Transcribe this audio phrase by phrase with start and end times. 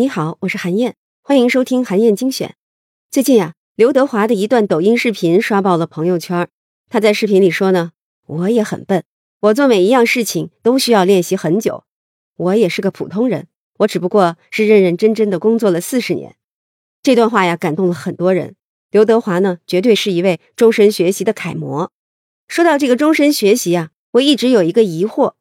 [0.00, 2.54] 你好，我是韩燕，欢迎收听韩燕精选。
[3.10, 6.48] 最近呀，刘德华的一段抖音视频刷爆了朋友圈。
[6.88, 7.92] 他在视频里说呢
[8.26, 9.04] ：“我也很笨，
[9.40, 11.84] 我做每一样事情都需要练习很久。
[12.36, 13.48] 我也是个普通人，
[13.80, 16.34] 我只不过是认认真真的工作了四十年。”
[17.04, 18.56] 这段话呀，感动了很多人。
[18.90, 21.92] 刘德华呢，绝对是一位终身学习的楷模。
[22.48, 25.34] 说到这个终身学习啊，我一直有一个疑惑，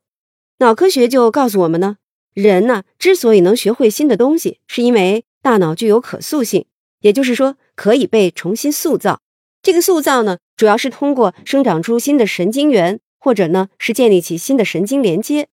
[0.57, 1.98] 脑科学就告诉我们呢。
[2.33, 6.65] 人呢，之所以能学会新的东西，是因为大脑具有可塑性，
[7.01, 9.21] 也就是说可以被重新塑造。
[9.61, 15.47] 这个塑造呢，主要是通过生长出新的神经元，或者呢是建立起新的神经连接。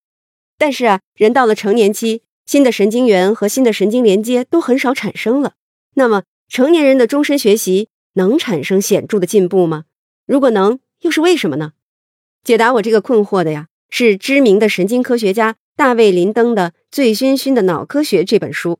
[0.58, 5.54] 但是啊，人到了成年期，新的神经元和新的神经连接都很少产生了。
[5.94, 9.84] 那么，成年人的终身学习能产生显著的进步吗？
[10.26, 11.72] 如果能，又是为什么呢？
[12.44, 15.56] 解答我这个困惑的呀，是知名的神经科学家。
[15.76, 18.78] 大卫林登的《醉醺醺的脑科学》这本书，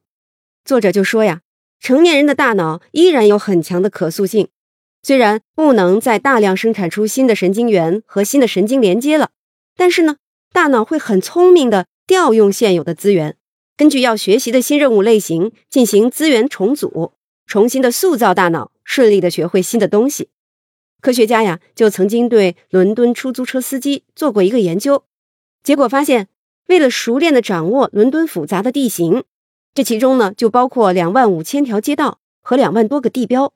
[0.64, 1.42] 作者就说呀，
[1.78, 4.48] 成年人的大脑依然有很强的可塑性，
[5.02, 9.28] 虽然不能再大量生产出新的神经元和新的神经连接了，
[9.76, 10.16] 但是呢，
[10.54, 13.36] 大脑会很聪明的调用现有的资源，
[13.76, 17.12] 根据要学习的新任务类型进行资源重组，
[17.44, 20.30] 重新的塑造大脑，顺利的学会新的东西。
[21.02, 25.04] 科学家呀，就曾经对伦敦出租车司机做过一个研究，
[25.62, 26.28] 结果发现。
[26.66, 29.24] 为了熟练的掌握伦敦复杂的地形，
[29.74, 33.52] 这其中呢就包括两万五千条街道和两万多个地标，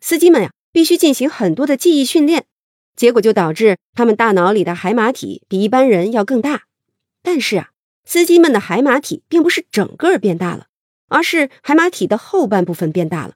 [0.00, 2.44] 司机们呀必须进行很多的记忆训练，
[2.94, 6.64] 结果就导致他们大脑里的海马体比一般人要更大。
[7.22, 7.70] 但是啊，
[8.04, 10.66] 司机们的海马体并不是整个变大了，
[11.08, 13.34] 而是海马体的后半部分变大了，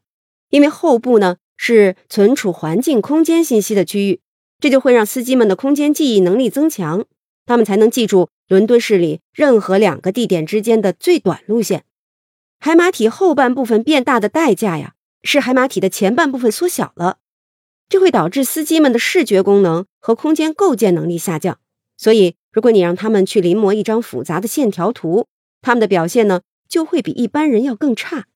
[0.50, 4.20] 因为后部呢是存储环境空间信息的区域，
[4.60, 7.04] 这就会让司机们的空间记忆能力增强，
[7.46, 8.28] 他们才能记住。
[8.46, 11.84] 伦敦市里任何两个地点之间的最短路线，
[12.60, 17.18] 海马体后半部分变大的代价呀，是海马体的前半部分缩小了，
[17.88, 21.58] 这会导致司机们的视觉功能和空间构建能力下降。
[21.96, 25.26] 所以，如果你让他们去临摹一张复杂的线条图，
[25.62, 28.26] 他们的表现呢，就会比一般人要更差。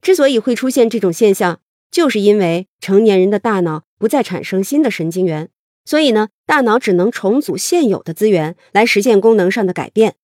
[0.00, 1.60] 之所以会出现这种现象，
[1.90, 5.50] 就是因为成年人的大脑不再产生新的神经元。
[5.84, 10.14] 所以呢，大脑只能重组现有的资源来实现功能上的改变。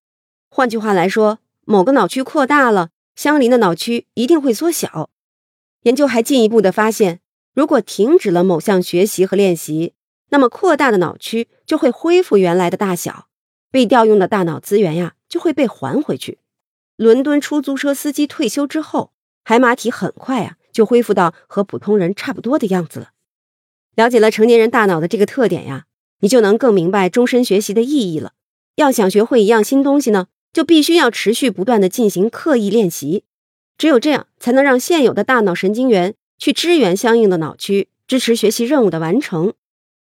[0.50, 5.10] 换句话来说，某个脑区扩大了，相邻的脑区一定会缩小。
[5.82, 7.20] 研究还进一步的发现，
[7.54, 9.94] 如果停止了某项学习和练习，
[10.30, 13.28] 那么扩大的脑区就会恢复原来的大小，
[13.70, 16.38] 被调用的大脑资源呀就会被还回去。
[16.96, 19.12] 伦敦出租车司机退休之后，
[19.44, 23.10] 海马体很快啊就恢复到和普通人差不多的样子了。
[23.98, 25.86] 了解了成年人大脑的这个特点呀，
[26.20, 28.32] 你就能更明白终身学习的意义了。
[28.76, 33.24] 要想学会一样新东西呢，就必须要持续不断的进行刻意练习。
[33.76, 39.54] 只有这样，才能让现有的大脑神经元去支援相应的脑区，支持学习任务的完成。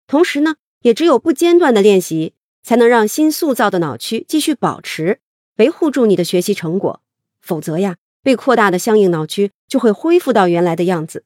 [0.07, 2.33] 同时呢，也只有不间断的练习，
[2.63, 5.19] 才能让新塑造的脑区继续保持、
[5.57, 7.01] 维护住你的学习成果。
[7.43, 11.25] 否则呀，被扩大的相应脑区就会恢复到原来的样子。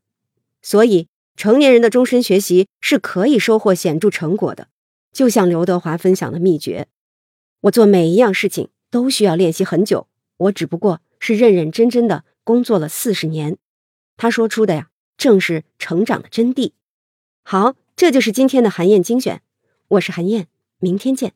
[0.61, 1.07] 所以。
[1.37, 4.69] 成年人的终身学习是可以收获显著成果的，
[5.13, 6.87] 就像刘德华分享的秘诀：
[7.61, 13.57] 我做每一样事情都需要练习很久，我只不过是认认真真的工作了四十年。
[14.17, 16.71] 他说出的呀，正是成长的真谛。
[17.43, 19.43] 好，这就是今天的韩燕精选，
[19.89, 20.47] 我是韩燕，
[20.79, 21.33] 明天见。